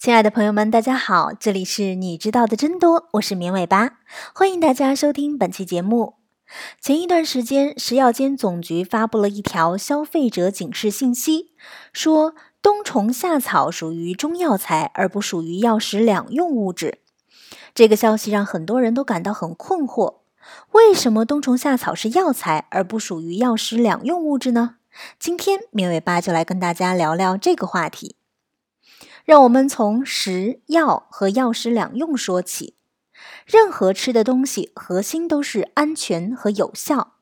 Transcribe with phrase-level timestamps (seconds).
[0.00, 3.98] 亲爱的朋友们，大家好，这里是你知道的真多，我是绵尾巴，
[4.34, 6.14] 欢迎大家收听本期节目。
[6.80, 11.52] 前一段时间，食药监总局发布了一条消费者警示信息，
[11.92, 17.00] 说冬虫夏草属于中药材，而不属于药食两用物质。
[17.74, 20.20] 这个消息让很多人都感到很困惑，
[20.72, 24.76] 为什么冬虫夏草是药材，而不属于药食两用物质呢？
[25.18, 28.16] 今天绵尾巴就来跟大家聊聊这个话题。
[29.30, 32.74] 让我们从食药和药食两用说起。
[33.46, 37.12] 任何吃的东西，核心都是安全和有效。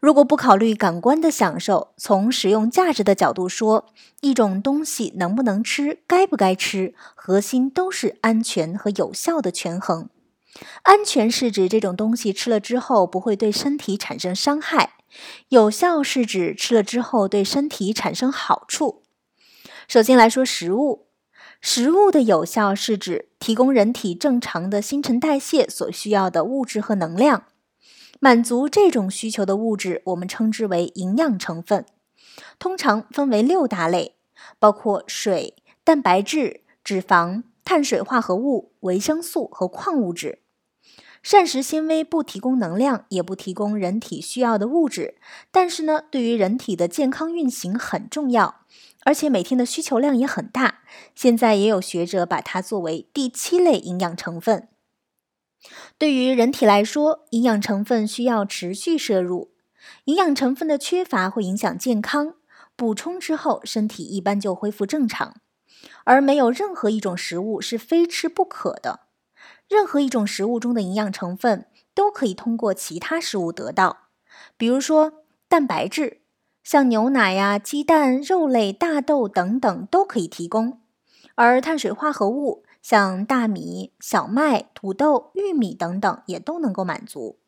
[0.00, 3.92] 如果不考虑感官的享受，从使用价值的角度说，
[4.22, 10.08] 一种东西能不能吃，该不该吃，核心都是安全和有效的权衡。
[10.84, 14.94] 安全是指这种东西吃了之后不会对身体产生伤害，
[15.50, 19.02] 有效是指吃了之后对身体产生好处。
[19.86, 21.09] 首先来说食物。
[21.60, 27.44] 食物的有效是指提供人体正常的新陈代谢所需要的物质和能量，
[28.18, 31.84] 满足这种需求的物质，我们称之为营养成分。
[32.58, 34.16] 通常分为六大类，
[34.58, 40.38] 包括水、蛋白质、脂肪、碳水化合物、维生素和矿物质。
[41.22, 45.16] 膳食纤维不提供能量，也不提供人体需要的物质，
[45.50, 48.62] 但是呢，对于人体的健康运行很重要。
[49.04, 50.80] 而且每天的需求量也很大，
[51.14, 54.68] 现在也有学者把它作为第七类营养成分。
[55.98, 59.52] 对于人体来说，营养成分需要持续摄入，
[60.04, 62.34] 营养成分的缺乏会影响健康，
[62.76, 65.36] 补充之后身体一般就恢复正常。
[66.04, 69.00] 而没有任何一种食物是非吃不可的，
[69.68, 74.08] 任何一种食物中的营养成分都可以通过其他食物得到，
[74.58, 76.19] 比如说蛋白质。
[76.70, 80.78] 像牛奶呀、鸡蛋、肉类、大豆等等都可以提供，
[81.34, 87.40] 而碳水化合物像大米、小麦、土豆、玉米等等也都能够满足。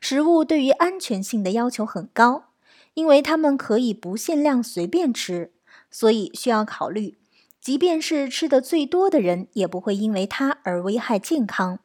[0.00, 2.46] 食物对于安全性的要求很高，
[2.94, 5.52] 因为它们可以不限量随便吃，
[5.88, 7.18] 所以需要考虑，
[7.60, 11.78] 即便是吃的最多的人，也不会因为它而危害健康。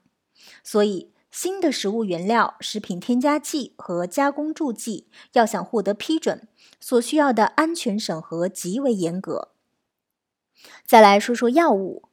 [0.64, 1.13] 所以。
[1.34, 6.48] 新的食物原料、食品添加剂和加工助剂要想获得批准，
[6.80, 9.50] 所需要的安全审核极为严格。
[10.86, 12.04] 再来说说药物，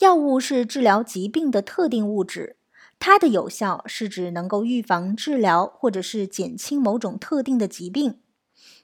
[0.00, 2.56] 药物是治疗疾病的特定物质，
[2.98, 8.18] 它的有效是指能够预防、治疗或者是减轻某种特定的疾病。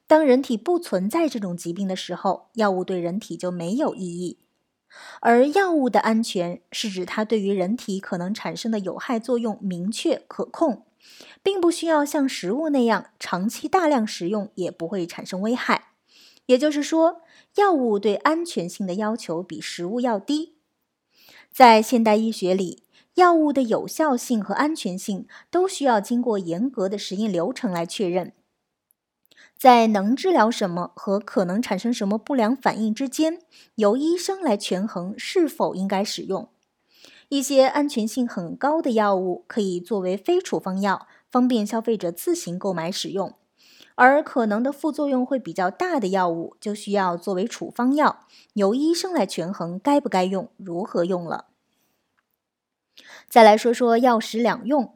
[0.06, 4.38] 当人体不存在这种疾病的时候，药物对人体就没有意义。
[5.20, 10.84] 而药物的安全是指它对于人体可能产生的有害作用明确可控，
[11.42, 15.88] 并不需要像食物那样长期大量食用也不会产生危害。
[16.46, 17.22] 也就是说，
[17.56, 20.56] 药物对安全性的要求比食物要低。
[21.50, 22.82] 在现代医学里，
[23.14, 28.34] 药物的有效性和安全性都需要经过严格的实验流程来确认。
[29.64, 33.38] 在能治疗什么和可能产生什么不良反应之间，
[33.76, 36.50] 由医生来权衡是否应该使用。
[37.30, 43.30] 一些安全性很高的药物可以作为非处方药，方便消费者自行购买使用；
[43.94, 51.46] 而可能的副作用会比较大的药物，就需要作为处方药，由医生来权衡该不该用、如何用了。
[53.30, 54.92] 再来说说药食两用，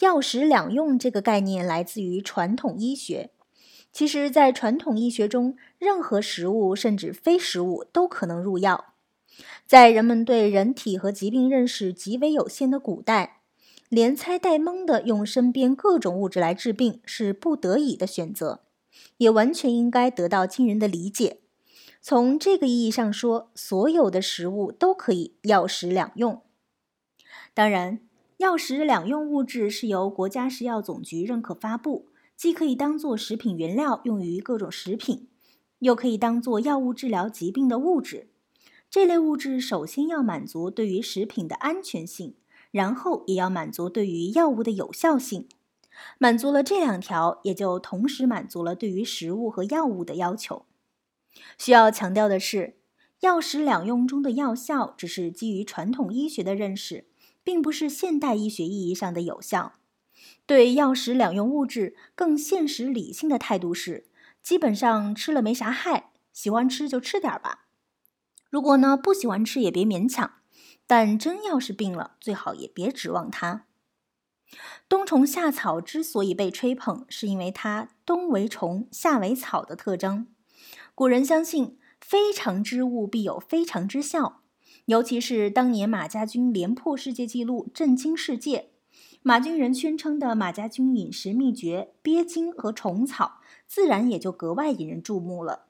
[0.00, 3.30] 药食两用这个概念来自于传统医学。
[3.92, 8.94] 其实，在传统医学中，任何食物甚至非食物都可能入药。
[9.66, 13.40] 在人们对人体和疾病认识极为有限的古代，
[13.90, 18.60] 连猜带蒙的用身边各种物质来治病是不得已的选择，
[19.18, 21.40] 也完全应该得到亲人的理解。
[22.00, 26.40] 从这个意义上说，所有的食物都可以药食两用。
[27.52, 28.00] 当然，
[28.38, 32.08] 药食两用物质是由国家食药总局认可发布。
[32.42, 35.28] 既可以当做食品原料用于各种食品，
[35.78, 38.30] 又可以当做药物治疗疾病的物质。
[38.90, 42.34] 这类物质首先要满足对于食品的安全性，
[42.72, 45.48] 然后也要满足对于药物的有效性。
[46.18, 50.66] 满足了这两条，也就同时满足了对于食物和药物的要求。
[51.56, 52.74] 需要强调的是，
[53.20, 57.06] 药食两用中的药效只是基于传统医学的认识，
[57.44, 59.74] 并不是现代医学意义上的有效。
[60.46, 64.08] 对药食两用物质更现实理性的态度是，
[64.42, 67.66] 基本上吃了没啥害，喜欢吃就吃点吧。
[68.50, 70.34] 如果呢不喜欢吃也别勉强，
[70.86, 73.66] 但真要是病了，最好也别指望它。
[74.88, 80.26] 冬虫夏草之所以被吹捧，是因为它冬为虫，夏为草的特征。
[80.94, 84.42] 古人相信，非常之物必有非常之效。
[84.86, 88.71] 尤其是当年马家军连破世界纪录，震惊世界。
[89.24, 95.66] 马军人宣称的马家军饮食秘诀鳖精和虫草，自然也就格外引人注目了。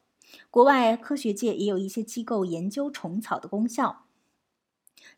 [0.51, 4.07] 国外科学界也有一些机构研究虫草的功效。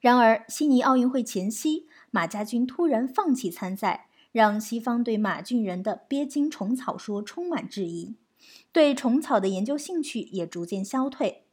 [0.01, 8.17] 然而，悉尼奥运会前夕，马家军突然放弃参赛，让西方对马俊仁的鳖精虫草说充满质疑，
[8.73, 11.44] 对虫草的研究兴趣也逐渐消退。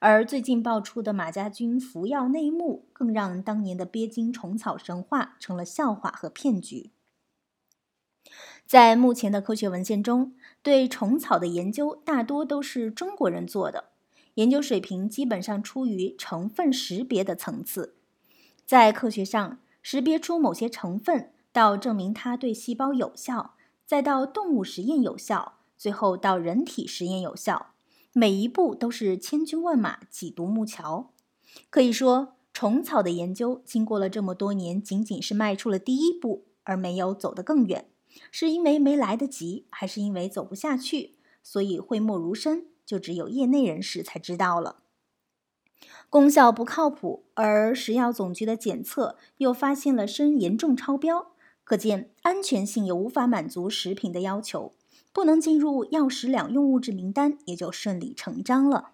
[0.00, 6.90] 而最近爆出的马家军服药内幕，更让当年的鳖精虫草神话成了笑话和骗局。
[8.64, 10.32] 在目前的科学文献中，
[10.62, 13.90] 对虫草的研究大多都是中国人做的，
[14.36, 17.96] 研究水平基本上出于成分识别的层次。
[18.64, 23.54] 在科学上，识别出某些成分，到证明它对细胞有效，
[23.84, 27.74] 再到动物实验有效，最后到人体实验有效。
[28.12, 31.12] 每一步都是千军万马挤独木桥，
[31.70, 37.88] 可以说虫草的研究经过了这么多年，仅仅是迈出了第一步，而没有走得更远。
[38.32, 41.14] 是因为没来得及，还是因为走不下去？
[41.44, 44.82] 所以讳莫如深，就只有业内人士才知道了。
[46.08, 51.30] 功效不靠谱，而食药总局的检测又发现了砷严重超标，
[51.62, 54.72] 可见安全性也无法满足食品的要求。
[55.12, 58.90] 不能进入药食两用物质名单，也就顺理成章了。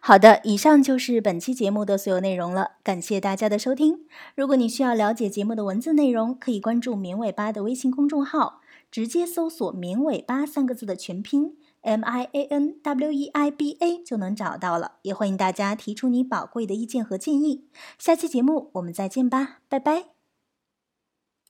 [0.00, 4.06] 好的，以上就是本期节目的所有内容了，感谢大家的收听。
[4.34, 14.96] 如果你需要了解节目的文字内容，可以关注“绵尾巴”的微信公众号，直接搜索“绵尾巴”三个字的全拼 “m i a n w e i b a” 就能找到了。
[15.02, 17.64] 也欢迎大家提出你宝贵的意见和建议。
[17.98, 20.15] 下期节目我们再见吧，拜拜。